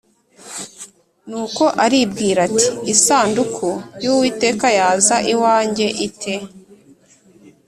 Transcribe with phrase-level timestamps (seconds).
[1.29, 3.67] Nuko aribwira ati “Isanduku
[4.03, 6.33] y’Uwiteka yaza iwanjye ite?”